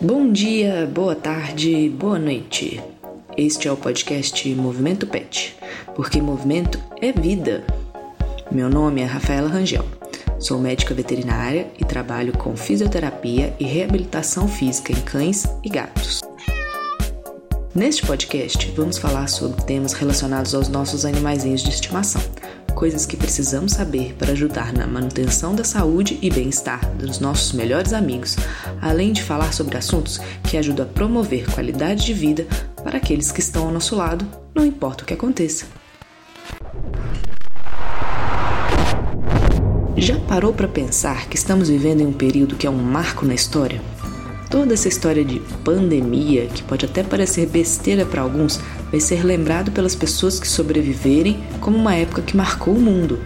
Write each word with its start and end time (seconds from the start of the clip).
Bom 0.00 0.32
dia, 0.32 0.90
boa 0.92 1.14
tarde, 1.14 1.88
boa 1.88 2.18
noite. 2.18 2.82
Este 3.36 3.68
é 3.68 3.72
o 3.72 3.76
podcast 3.76 4.48
Movimento 4.54 5.06
Pet, 5.06 5.56
porque 5.94 6.20
movimento 6.20 6.80
é 7.00 7.12
vida. 7.12 7.64
Meu 8.50 8.68
nome 8.68 9.00
é 9.00 9.04
Rafaela 9.04 9.48
Rangel. 9.48 9.84
Sou 10.40 10.58
médica 10.58 10.92
veterinária 10.92 11.68
e 11.78 11.84
trabalho 11.84 12.32
com 12.36 12.56
fisioterapia 12.56 13.54
e 13.60 13.64
reabilitação 13.64 14.48
física 14.48 14.92
em 14.92 15.00
cães 15.02 15.44
e 15.62 15.68
gatos. 15.68 16.22
Neste 17.74 18.04
podcast, 18.04 18.70
vamos 18.72 18.98
falar 18.98 19.28
sobre 19.28 19.62
temas 19.64 19.92
relacionados 19.92 20.54
aos 20.54 20.68
nossos 20.68 21.04
animaizinhos 21.04 21.62
de 21.62 21.70
estimação, 21.70 22.20
coisas 22.82 23.06
que 23.06 23.16
precisamos 23.16 23.74
saber 23.74 24.12
para 24.18 24.32
ajudar 24.32 24.72
na 24.72 24.88
manutenção 24.88 25.54
da 25.54 25.62
saúde 25.62 26.18
e 26.20 26.28
bem-estar 26.28 26.84
dos 26.96 27.20
nossos 27.20 27.52
melhores 27.52 27.92
amigos, 27.92 28.34
além 28.80 29.12
de 29.12 29.22
falar 29.22 29.52
sobre 29.52 29.76
assuntos 29.76 30.18
que 30.42 30.56
ajudam 30.56 30.84
a 30.84 30.88
promover 30.88 31.48
qualidade 31.48 32.04
de 32.04 32.12
vida 32.12 32.44
para 32.82 32.96
aqueles 32.96 33.30
que 33.30 33.38
estão 33.38 33.66
ao 33.66 33.70
nosso 33.70 33.94
lado, 33.94 34.26
não 34.52 34.66
importa 34.66 35.04
o 35.04 35.06
que 35.06 35.14
aconteça. 35.14 35.64
Já 39.96 40.18
parou 40.18 40.52
para 40.52 40.66
pensar 40.66 41.28
que 41.28 41.36
estamos 41.36 41.68
vivendo 41.68 42.00
em 42.00 42.06
um 42.06 42.12
período 42.12 42.56
que 42.56 42.66
é 42.66 42.70
um 42.70 42.82
marco 42.82 43.24
na 43.24 43.34
história? 43.34 43.80
Toda 44.52 44.74
essa 44.74 44.86
história 44.86 45.24
de 45.24 45.40
pandemia, 45.64 46.44
que 46.44 46.62
pode 46.62 46.84
até 46.84 47.02
parecer 47.02 47.46
besteira 47.46 48.04
para 48.04 48.20
alguns, 48.20 48.60
vai 48.90 49.00
ser 49.00 49.24
lembrado 49.24 49.72
pelas 49.72 49.94
pessoas 49.94 50.38
que 50.38 50.46
sobreviverem 50.46 51.42
como 51.58 51.78
uma 51.78 51.94
época 51.94 52.20
que 52.20 52.36
marcou 52.36 52.74
o 52.74 52.78
mundo, 52.78 53.18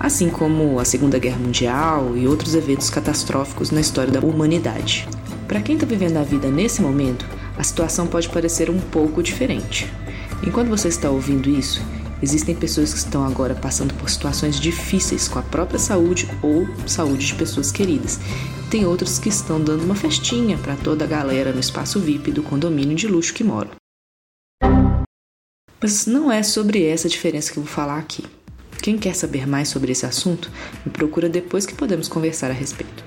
assim 0.00 0.30
como 0.30 0.80
a 0.80 0.84
Segunda 0.86 1.18
Guerra 1.18 1.36
Mundial 1.36 2.16
e 2.16 2.26
outros 2.26 2.54
eventos 2.54 2.88
catastróficos 2.88 3.70
na 3.70 3.82
história 3.82 4.10
da 4.10 4.20
humanidade. 4.20 5.06
Para 5.46 5.60
quem 5.60 5.74
está 5.74 5.86
vivendo 5.86 6.16
a 6.16 6.22
vida 6.22 6.48
nesse 6.48 6.80
momento, 6.80 7.26
a 7.58 7.62
situação 7.62 8.06
pode 8.06 8.30
parecer 8.30 8.70
um 8.70 8.80
pouco 8.80 9.22
diferente. 9.22 9.86
Enquanto 10.42 10.70
você 10.70 10.88
está 10.88 11.10
ouvindo 11.10 11.50
isso, 11.50 11.82
Existem 12.22 12.54
pessoas 12.54 12.92
que 12.92 12.98
estão 12.98 13.24
agora 13.24 13.54
passando 13.54 13.94
por 13.94 14.10
situações 14.10 14.60
difíceis 14.60 15.26
com 15.26 15.38
a 15.38 15.42
própria 15.42 15.78
saúde 15.78 16.28
ou 16.42 16.66
saúde 16.86 17.26
de 17.26 17.34
pessoas 17.34 17.72
queridas. 17.72 18.20
Tem 18.70 18.84
outros 18.84 19.18
que 19.18 19.30
estão 19.30 19.60
dando 19.60 19.84
uma 19.84 19.94
festinha 19.94 20.58
para 20.58 20.76
toda 20.76 21.04
a 21.04 21.08
galera 21.08 21.52
no 21.52 21.60
espaço 21.60 21.98
VIP 21.98 22.30
do 22.30 22.42
condomínio 22.42 22.94
de 22.94 23.08
luxo 23.08 23.32
que 23.32 23.42
moram. 23.42 23.70
Mas 25.80 26.04
não 26.06 26.30
é 26.30 26.42
sobre 26.42 26.84
essa 26.84 27.08
diferença 27.08 27.50
que 27.50 27.58
eu 27.58 27.62
vou 27.62 27.72
falar 27.72 27.98
aqui. 27.98 28.22
Quem 28.82 28.98
quer 28.98 29.14
saber 29.14 29.46
mais 29.46 29.68
sobre 29.68 29.92
esse 29.92 30.04
assunto, 30.04 30.50
me 30.84 30.92
procura 30.92 31.28
depois 31.28 31.64
que 31.64 31.74
podemos 31.74 32.06
conversar 32.06 32.50
a 32.50 32.54
respeito. 32.54 33.02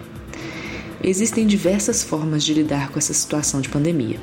Existem 1.03 1.45
diversas 1.45 2.03
formas 2.03 2.43
de 2.43 2.53
lidar 2.53 2.89
com 2.89 2.97
essa 2.97 3.13
situação 3.13 3.61
de 3.61 3.69
pandemia. 3.69 4.19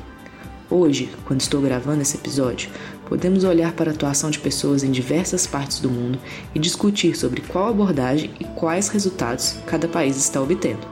Hoje, 0.69 1.09
quando 1.25 1.41
estou 1.41 1.61
gravando 1.61 2.01
esse 2.01 2.17
episódio, 2.17 2.69
podemos 3.11 3.43
olhar 3.43 3.73
para 3.73 3.91
a 3.91 3.93
atuação 3.93 4.31
de 4.31 4.39
pessoas 4.39 4.85
em 4.85 4.89
diversas 4.89 5.45
partes 5.45 5.81
do 5.81 5.89
mundo 5.89 6.17
e 6.55 6.59
discutir 6.59 7.13
sobre 7.17 7.41
qual 7.41 7.67
abordagem 7.67 8.31
e 8.39 8.45
quais 8.45 8.87
resultados 8.87 9.57
cada 9.67 9.85
país 9.85 10.15
está 10.15 10.41
obtendo. 10.41 10.87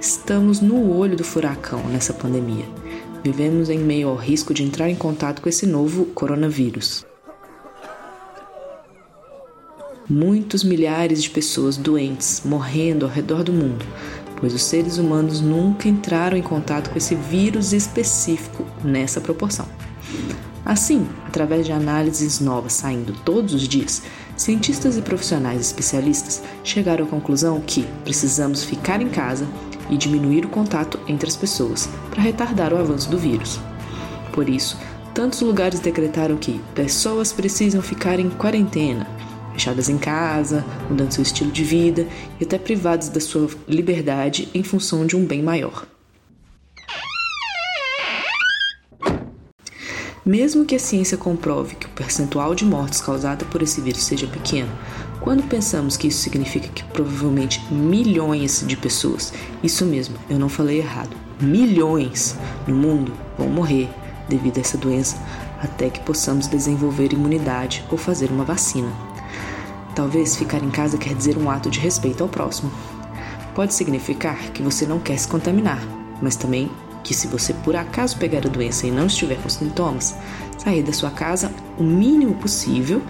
Estamos 0.00 0.62
no 0.62 0.96
olho 0.96 1.14
do 1.14 1.22
furacão 1.22 1.86
nessa 1.88 2.14
pandemia. 2.14 2.64
Vivemos 3.22 3.68
em 3.68 3.78
meio 3.78 4.08
ao 4.08 4.16
risco 4.16 4.54
de 4.54 4.62
entrar 4.62 4.88
em 4.88 4.94
contato 4.96 5.42
com 5.42 5.48
esse 5.50 5.66
novo 5.66 6.06
coronavírus. 6.06 7.04
Muitos 10.08 10.64
milhares 10.64 11.22
de 11.22 11.28
pessoas 11.28 11.76
doentes 11.76 12.40
morrendo 12.42 13.04
ao 13.04 13.12
redor 13.12 13.44
do 13.44 13.52
mundo, 13.52 13.84
pois 14.40 14.54
os 14.54 14.64
seres 14.64 14.96
humanos 14.96 15.42
nunca 15.42 15.90
entraram 15.90 16.38
em 16.38 16.42
contato 16.42 16.88
com 16.88 16.96
esse 16.96 17.14
vírus 17.14 17.74
específico 17.74 18.64
nessa 18.82 19.20
proporção. 19.20 19.68
Assim, 20.64 21.06
através 21.26 21.66
de 21.66 21.72
análises 21.72 22.40
novas 22.40 22.72
saindo 22.72 23.12
todos 23.24 23.52
os 23.52 23.68
dias, 23.68 24.02
cientistas 24.36 24.96
e 24.96 25.02
profissionais 25.02 25.60
especialistas 25.60 26.42
chegaram 26.62 27.04
à 27.04 27.08
conclusão 27.08 27.60
que 27.60 27.86
precisamos 28.02 28.64
ficar 28.64 29.02
em 29.02 29.08
casa 29.08 29.46
e 29.90 29.96
diminuir 29.96 30.46
o 30.46 30.48
contato 30.48 30.98
entre 31.06 31.28
as 31.28 31.36
pessoas 31.36 31.88
para 32.10 32.22
retardar 32.22 32.72
o 32.72 32.78
avanço 32.78 33.10
do 33.10 33.18
vírus. 33.18 33.60
Por 34.32 34.48
isso, 34.48 34.78
tantos 35.12 35.42
lugares 35.42 35.80
decretaram 35.80 36.36
que 36.36 36.60
pessoas 36.74 37.32
precisam 37.32 37.82
ficar 37.82 38.18
em 38.18 38.30
quarentena, 38.30 39.06
fechadas 39.52 39.90
em 39.90 39.98
casa, 39.98 40.64
mudando 40.88 41.12
seu 41.12 41.22
estilo 41.22 41.52
de 41.52 41.62
vida 41.62 42.08
e 42.40 42.44
até 42.44 42.58
privadas 42.58 43.10
da 43.10 43.20
sua 43.20 43.48
liberdade 43.68 44.48
em 44.54 44.62
função 44.62 45.06
de 45.06 45.14
um 45.14 45.26
bem 45.26 45.42
maior. 45.42 45.86
Mesmo 50.26 50.64
que 50.64 50.74
a 50.74 50.78
ciência 50.78 51.18
comprove 51.18 51.74
que 51.74 51.84
o 51.84 51.90
percentual 51.90 52.54
de 52.54 52.64
mortes 52.64 52.98
causada 52.98 53.44
por 53.44 53.60
esse 53.60 53.82
vírus 53.82 54.04
seja 54.04 54.26
pequeno, 54.26 54.70
quando 55.20 55.42
pensamos 55.42 55.98
que 55.98 56.08
isso 56.08 56.22
significa 56.22 56.66
que 56.68 56.82
provavelmente 56.82 57.62
milhões 57.70 58.64
de 58.66 58.74
pessoas, 58.74 59.34
isso 59.62 59.84
mesmo, 59.84 60.16
eu 60.30 60.38
não 60.38 60.48
falei 60.48 60.78
errado, 60.78 61.14
milhões 61.38 62.36
no 62.66 62.74
mundo 62.74 63.12
vão 63.36 63.48
morrer 63.48 63.90
devido 64.26 64.56
a 64.56 64.60
essa 64.62 64.78
doença 64.78 65.18
até 65.60 65.90
que 65.90 66.00
possamos 66.00 66.46
desenvolver 66.46 67.12
imunidade 67.12 67.84
ou 67.90 67.98
fazer 67.98 68.30
uma 68.30 68.44
vacina. 68.44 68.90
Talvez 69.94 70.36
ficar 70.36 70.62
em 70.62 70.70
casa 70.70 70.96
quer 70.96 71.14
dizer 71.14 71.36
um 71.36 71.50
ato 71.50 71.68
de 71.70 71.80
respeito 71.80 72.22
ao 72.22 72.30
próximo. 72.30 72.72
Pode 73.54 73.74
significar 73.74 74.38
que 74.52 74.62
você 74.62 74.86
não 74.86 74.98
quer 74.98 75.18
se 75.18 75.28
contaminar, 75.28 75.82
mas 76.22 76.34
também 76.34 76.70
que 77.04 77.14
se 77.14 77.28
você 77.28 77.52
por 77.52 77.76
acaso 77.76 78.18
pegar 78.18 78.44
a 78.44 78.50
doença 78.50 78.86
e 78.86 78.90
não 78.90 79.06
estiver 79.06 79.40
com 79.40 79.48
sintomas, 79.48 80.16
sair 80.58 80.82
da 80.82 80.92
sua 80.92 81.10
casa 81.10 81.52
o 81.78 81.84
mínimo 81.84 82.34
possível 82.36 83.00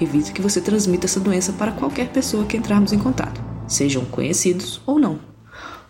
evita 0.00 0.32
que 0.32 0.42
você 0.42 0.60
transmita 0.60 1.06
essa 1.06 1.20
doença 1.20 1.52
para 1.52 1.72
qualquer 1.72 2.08
pessoa 2.08 2.44
que 2.44 2.56
entrarmos 2.56 2.92
em 2.92 2.98
contato, 2.98 3.40
sejam 3.68 4.04
conhecidos 4.04 4.80
ou 4.84 4.98
não. 4.98 5.18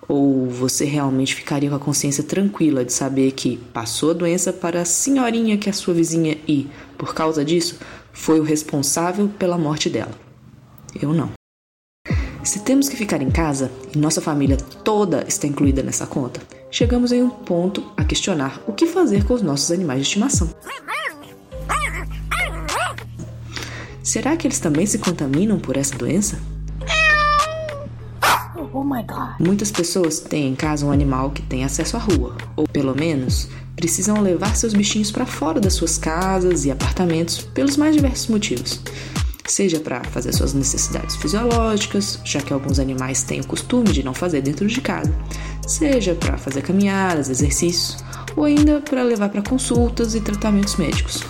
Ou 0.07 0.47
você 0.51 0.85
realmente 0.85 1.35
ficaria 1.35 1.71
com 1.71 1.77
a 1.77 1.81
consciência 1.81 2.23
tranquila 2.23 2.85
de 2.85 2.93
saber 2.93 3.33
que 3.33 3.57
passou 3.73 4.11
a 4.11 4.15
doença 4.15 4.53
para 4.53 4.83
a 4.83 4.85
senhorinha 4.85 5.57
que 5.57 5.71
é 5.71 5.73
sua 5.73 5.95
vizinha 5.95 6.37
e, 6.47 6.69
por 6.99 7.15
causa 7.15 7.43
disso, 7.43 7.79
foi 8.13 8.39
o 8.39 8.45
responsável 8.45 9.29
pela 9.39 9.57
morte 9.57 9.89
dela? 9.89 10.13
Eu 11.01 11.15
não. 11.15 11.31
Se 12.45 12.61
temos 12.61 12.91
que 12.91 12.97
ficar 12.97 13.23
em 13.23 13.31
casa 13.31 13.73
e 13.95 13.99
nossa 13.99 14.21
família 14.21 14.59
toda 14.59 15.25
está 15.27 15.47
incluída 15.47 15.83
nessa 15.83 16.07
conta, 16.07 16.43
chegamos 16.75 17.13
em 17.13 17.23
um 17.23 17.31
ponto 17.31 17.85
a 17.97 18.03
questionar 18.03 18.61
o 18.67 18.73
que 18.73 18.85
fazer 18.85 19.25
com 19.25 19.35
os 19.35 19.43
nossos 19.43 19.71
animais 19.71 20.01
de 20.01 20.07
estimação. 20.09 20.53
Será 24.03 24.37
que 24.37 24.45
eles 24.45 24.59
também 24.59 24.85
se 24.85 24.99
contaminam 24.99 25.57
por 25.61 25.77
essa 25.77 25.97
doença? 25.97 26.37
Oh 28.73 28.83
Muitas 29.39 29.71
pessoas 29.71 30.19
têm 30.19 30.49
em 30.49 30.55
casa 30.57 30.85
um 30.85 30.91
animal 30.91 31.31
que 31.31 31.43
tem 31.43 31.65
acesso 31.65 31.97
à 31.97 32.01
rua, 32.01 32.37
ou 32.57 32.67
pelo 32.67 32.93
menos 32.93 33.49
precisam 33.77 34.21
levar 34.21 34.57
seus 34.57 34.75
bichinhos 34.75 35.13
para 35.13 35.27
fora 35.27 35.61
das 35.61 35.75
suas 35.75 35.97
casas 35.97 36.65
e 36.65 36.73
apartamentos 36.73 37.39
pelos 37.39 37.77
mais 37.77 37.95
diversos 37.95 38.27
motivos 38.27 38.81
seja 39.47 39.79
para 39.79 40.03
fazer 40.05 40.33
suas 40.33 40.55
necessidades 40.55 41.17
fisiológicas, 41.17 42.19
já 42.25 42.41
que 42.41 42.53
alguns 42.53 42.79
animais 42.79 43.23
têm 43.23 43.41
o 43.41 43.47
costume 43.47 43.93
de 43.93 44.03
não 44.03 44.15
fazer 44.15 44.41
dentro 44.41 44.67
de 44.67 44.81
casa, 44.81 45.15
seja 45.67 46.15
para 46.15 46.37
fazer 46.37 46.63
caminhadas, 46.63 47.29
exercícios, 47.29 47.97
ou 48.37 48.45
ainda 48.45 48.81
para 48.81 49.03
levar 49.03 49.29
para 49.29 49.43
consultas 49.43 50.15
e 50.15 50.21
tratamentos 50.21 50.77
médicos. 50.77 51.23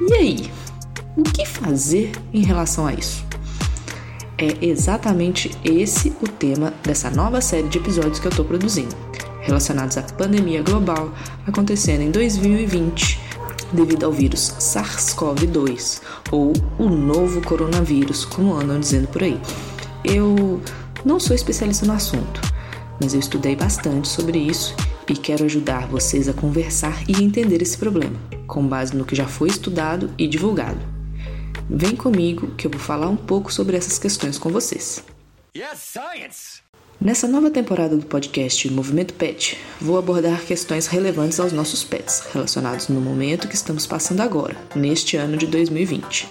E 0.00 0.14
aí, 0.14 0.50
o 1.16 1.22
que 1.22 1.46
fazer 1.46 2.12
em 2.32 2.42
relação 2.42 2.86
a 2.86 2.94
isso? 2.94 3.24
É 4.38 4.64
exatamente 4.64 5.50
esse 5.64 6.12
o 6.20 6.26
tema 6.26 6.72
dessa 6.82 7.10
nova 7.10 7.40
série 7.40 7.68
de 7.68 7.78
episódios 7.78 8.18
que 8.18 8.26
eu 8.26 8.30
estou 8.30 8.44
produzindo, 8.44 8.96
relacionados 9.42 9.96
à 9.96 10.02
pandemia 10.02 10.62
global 10.62 11.12
acontecendo 11.46 12.00
em 12.00 12.10
2020 12.10 13.20
devido 13.72 14.04
ao 14.04 14.12
vírus 14.12 14.54
SARS-CoV-2 14.58 16.00
ou 16.30 16.52
o 16.78 16.88
novo 16.88 17.40
coronavírus, 17.42 18.24
como 18.24 18.54
andam 18.54 18.78
dizendo 18.78 19.08
por 19.08 19.22
aí. 19.22 19.40
Eu 20.04 20.60
não 21.04 21.18
sou 21.18 21.34
especialista 21.34 21.86
no 21.86 21.92
assunto, 21.92 22.40
mas 23.02 23.14
eu 23.14 23.20
estudei 23.20 23.56
bastante 23.56 24.06
sobre 24.06 24.38
isso 24.38 24.76
e 25.10 25.14
quero 25.14 25.44
ajudar 25.44 25.88
vocês 25.88 26.28
a 26.28 26.32
conversar 26.32 27.02
e 27.08 27.20
entender 27.20 27.60
esse 27.60 27.76
problema, 27.76 28.16
com 28.46 28.64
base 28.64 28.94
no 28.94 29.04
que 29.04 29.16
já 29.16 29.26
foi 29.26 29.48
estudado 29.48 30.14
e 30.16 30.28
divulgado. 30.28 30.78
Vem 31.68 31.96
comigo 31.96 32.54
que 32.54 32.64
eu 32.64 32.70
vou 32.70 32.78
falar 32.78 33.08
um 33.08 33.16
pouco 33.16 33.52
sobre 33.52 33.76
essas 33.76 33.98
questões 33.98 34.38
com 34.38 34.50
vocês. 34.50 35.02
Yes, 35.56 35.80
science! 35.80 36.62
Nessa 37.00 37.26
nova 37.26 37.50
temporada 37.50 37.96
do 37.96 38.06
podcast 38.06 38.70
Movimento 38.70 39.14
Pet, 39.14 39.58
vou 39.80 39.98
abordar 39.98 40.44
questões 40.44 40.86
relevantes 40.86 41.40
aos 41.40 41.52
nossos 41.52 41.82
pets, 41.82 42.22
relacionados 42.32 42.86
no 42.86 43.00
momento 43.00 43.48
que 43.48 43.56
estamos 43.56 43.84
passando 43.84 44.20
agora, 44.20 44.56
neste 44.76 45.16
ano 45.16 45.36
de 45.36 45.48
2020. 45.48 46.28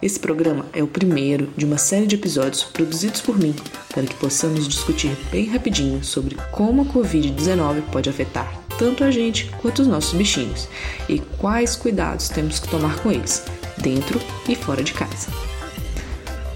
Esse 0.00 0.18
programa 0.18 0.66
é 0.72 0.82
o 0.82 0.86
primeiro 0.86 1.48
de 1.56 1.64
uma 1.64 1.78
série 1.78 2.06
de 2.06 2.16
episódios 2.16 2.64
produzidos 2.64 3.20
por 3.20 3.38
mim 3.38 3.54
para 3.92 4.02
que 4.04 4.14
possamos 4.14 4.66
discutir 4.66 5.16
bem 5.30 5.46
rapidinho 5.46 6.02
sobre 6.02 6.36
como 6.50 6.82
a 6.82 6.84
Covid-19 6.86 7.82
pode 7.92 8.10
afetar 8.10 8.62
tanto 8.78 9.04
a 9.04 9.10
gente 9.10 9.50
quanto 9.60 9.82
os 9.82 9.86
nossos 9.86 10.14
bichinhos 10.14 10.68
e 11.08 11.20
quais 11.38 11.76
cuidados 11.76 12.28
temos 12.28 12.58
que 12.58 12.68
tomar 12.68 12.98
com 13.00 13.12
eles, 13.12 13.44
dentro 13.78 14.20
e 14.48 14.56
fora 14.56 14.82
de 14.82 14.92
casa. 14.92 15.28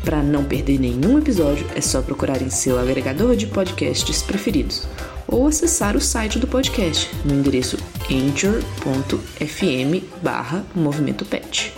Para 0.04 0.22
não 0.22 0.44
perder 0.44 0.78
nenhum 0.78 1.18
episódio, 1.18 1.66
é 1.74 1.80
só 1.80 2.00
procurar 2.00 2.40
em 2.40 2.50
seu 2.50 2.78
agregador 2.78 3.36
de 3.36 3.46
podcasts 3.46 4.22
preferidos 4.22 4.86
ou 5.26 5.46
acessar 5.46 5.96
o 5.96 6.00
site 6.00 6.38
do 6.38 6.46
podcast 6.46 7.10
no 7.24 7.34
endereço 7.34 7.76
anchor.fm 8.10 10.04
barra 10.22 10.64
movimento 10.74 11.24
pet. 11.24 11.72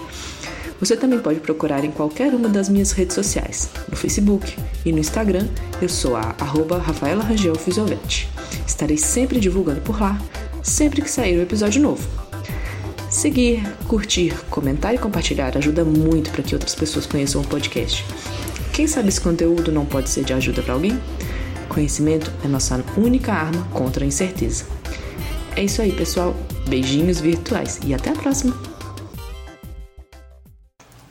Você 0.81 0.97
também 0.97 1.19
pode 1.19 1.41
procurar 1.41 1.85
em 1.85 1.91
qualquer 1.91 2.33
uma 2.35 2.49
das 2.49 2.69
minhas 2.69 2.93
redes 2.93 3.15
sociais, 3.15 3.69
no 3.91 3.97
Facebook 3.97 4.57
e 4.85 4.93
no 4.93 4.99
Instagram, 4.99 5.49
eu 5.83 5.89
sou 5.89 6.15
a 6.15 6.37
arroba 6.39 6.79
Rafaela 6.79 7.25
Rangel 7.25 7.57
Fisiovete. 7.57 8.29
Estarei 8.67 8.97
sempre 8.97 9.41
divulgando 9.41 9.81
por 9.81 10.01
lá, 10.01 10.21
sempre 10.63 11.03
que 11.03 11.11
sair 11.11 11.37
um 11.37 11.43
episódio 11.43 11.83
novo. 11.83 12.09
Seguir, 13.11 13.67
curtir, 13.89 14.33
comentar 14.51 14.95
e 14.95 14.99
compartilhar 14.99 15.57
ajuda 15.57 15.85
muito 15.85 16.31
para 16.31 16.43
que 16.43 16.55
outras 16.55 16.75
pessoas 16.75 17.07
conheçam 17.07 17.41
o 17.41 17.47
podcast. 17.47 18.05
Quem 18.73 18.87
sabe 18.87 19.09
esse 19.09 19.21
conteúdo 19.21 19.73
não 19.73 19.85
pode 19.85 20.09
ser 20.09 20.23
de 20.23 20.33
ajuda 20.33 20.63
para 20.63 20.75
alguém? 20.75 21.01
Conhecimento 21.69 22.33
é 22.45 22.49
nossa 22.49 22.85
única 22.97 23.33
arma 23.33 23.67
contra 23.73 24.05
a 24.05 24.07
incerteza. 24.07 24.65
É 25.57 25.65
isso 25.65 25.83
aí, 25.83 25.91
pessoal. 25.91 26.37
Beijinhos 26.69 27.19
virtuais 27.19 27.81
e 27.85 27.93
até 27.93 28.11
a 28.11 28.15
próxima! 28.15 28.78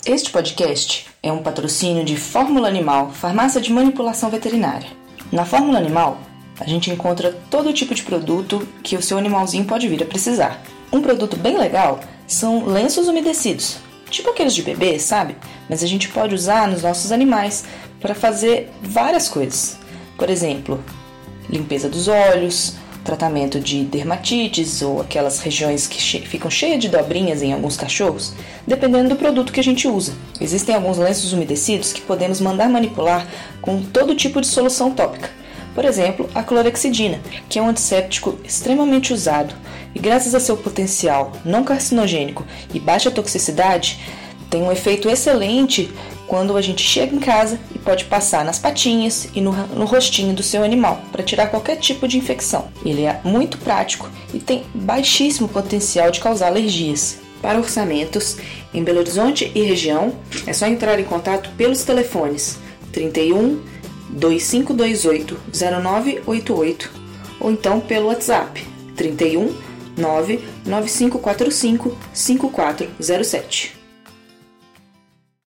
Este 0.08 0.32
podcast 0.32 1.06
é 1.22 1.34
um 1.34 1.44
patrocínio 1.44 2.06
de 2.06 2.16
Fórmula 2.16 2.70
Animal, 2.70 3.12
farmácia 3.12 3.60
de 3.60 3.74
manipulação 3.74 4.30
veterinária. 4.30 4.88
Na 5.34 5.44
Fórmula 5.44 5.78
Animal, 5.78 6.18
a 6.58 6.64
gente 6.64 6.90
encontra 6.90 7.38
todo 7.52 7.74
tipo 7.74 7.94
de 7.94 8.04
produto 8.04 8.66
que 8.82 8.96
o 8.96 9.02
seu 9.02 9.18
animalzinho 9.18 9.66
pode 9.66 9.86
vir 9.90 10.02
a 10.02 10.06
precisar. 10.06 10.64
Um 10.94 11.02
produto 11.02 11.36
bem 11.36 11.58
legal 11.58 12.00
são 12.26 12.66
lenços 12.66 13.10
umedecidos, 13.10 13.80
tipo 14.10 14.30
aqueles 14.30 14.56
de 14.56 14.64
bebê, 14.64 14.98
sabe? 14.98 15.36
Mas 15.70 15.84
a 15.84 15.88
gente 15.88 16.08
pode 16.08 16.34
usar 16.34 16.70
nos 16.70 16.84
nossos 16.84 17.12
animais 17.12 17.66
para 18.00 18.16
fazer 18.16 18.72
várias 18.82 19.28
coisas. 19.28 19.78
Por 20.18 20.30
exemplo, 20.30 20.82
limpeza 21.50 21.90
dos 21.90 22.08
olhos, 22.08 22.76
tratamento 23.08 23.60
de 23.60 23.86
dermatites 23.86 24.82
ou 24.82 25.00
aquelas 25.00 25.40
regiões 25.40 25.88
que 25.88 25.98
che 25.98 26.20
ficam 26.20 26.52
cheias 26.52 26.80
de 26.80 26.90
dobrinhas 26.90 27.42
em 27.42 27.54
alguns 27.54 27.78
cachorros, 27.78 28.34
dependendo 28.68 29.10
do 29.10 29.16
produto 29.16 29.54
que 29.54 29.62
a 29.62 29.64
gente 29.64 29.88
usa. 29.88 30.14
Existem 30.42 30.76
alguns 30.76 30.98
lenços 30.98 31.32
umedecidos 31.32 31.94
que 31.94 32.02
podemos 32.02 32.42
mandar 32.42 32.70
manipular 32.70 33.26
com 33.62 33.82
todo 33.82 34.14
tipo 34.14 34.42
de 34.42 34.48
solução 34.48 34.92
tópica. 34.92 35.30
Por 35.74 35.86
exemplo, 35.86 36.30
a 36.36 36.44
clorexidina, 36.44 37.22
que 37.48 37.58
é 37.58 37.62
um 37.62 37.70
antisséptico 37.70 38.38
extremamente 38.44 39.14
usado 39.14 39.56
e, 39.96 40.00
graças 40.00 40.36
a 40.36 40.40
seu 40.40 40.58
potencial 40.58 41.32
não 41.46 41.64
carcinogênico 41.64 42.46
e 42.74 42.80
baixa 42.80 43.10
toxicidade, 43.10 44.00
tem 44.50 44.62
um 44.62 44.72
efeito 44.72 45.10
excelente 45.10 45.90
quando 46.28 46.58
a 46.58 46.62
gente 46.62 46.84
chega 46.84 47.16
em 47.16 47.20
casa 47.20 47.60
e 47.74 47.80
pode 47.80 48.06
passar 48.06 48.44
nas 48.44 48.60
patinhas 48.60 49.30
e 49.34 49.42
no, 49.42 49.52
no 49.52 49.86
rostinho 49.86 50.34
do 50.34 50.44
seu 50.44 50.64
animal 50.64 51.02
para 51.12 51.24
tirar 51.24 51.48
qualquer 51.48 51.78
tipo 51.78 52.08
de 52.08 52.18
infecção. 52.18 52.68
Ele 52.86 53.04
é 53.04 53.20
muito 53.24 53.58
prático 53.58 54.10
e 54.34 54.40
tem 54.40 54.64
baixíssimo 54.74 55.48
potencial 55.48 56.12
de 56.12 56.20
causar 56.20 56.48
alergias. 56.48 57.20
Para 57.42 57.60
orçamentos 57.60 58.38
em 58.74 58.84
Belo 58.84 59.00
Horizonte 59.00 59.52
e 59.56 59.62
região, 59.62 60.14
é 60.46 60.54
só 60.54 60.68
entrar 60.68 61.00
em 61.00 61.04
contato 61.04 61.50
pelos 61.56 61.84
telefones 61.84 62.58
31 62.92 63.62
2528 64.10 65.40
0988 65.54 66.92
ou 67.40 67.52
então 67.52 67.80
pelo 67.80 68.08
WhatsApp 68.08 68.66
31 68.96 69.54
99545 69.96 71.96
5407. 72.14 73.77